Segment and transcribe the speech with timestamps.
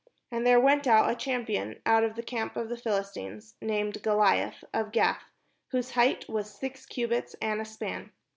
[0.31, 4.63] And there went out a champion out of the camp of the Pliilistines, named Goliath,
[4.73, 5.21] of Gath,
[5.67, 8.11] whose height was six cubits and a span.